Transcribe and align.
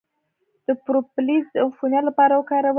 د 0.67 0.69
پروپولیس 0.85 1.45
د 1.51 1.55
عفونت 1.65 2.03
لپاره 2.09 2.33
وکاروئ 2.35 2.69